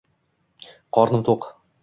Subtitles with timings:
[0.99, 1.49] Qornim to'q.